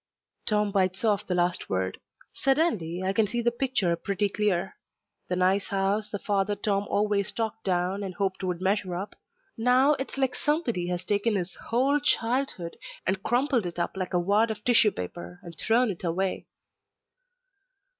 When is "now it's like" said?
9.59-10.33